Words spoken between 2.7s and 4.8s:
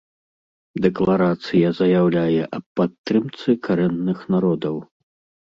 падтрымцы карэнных народаў.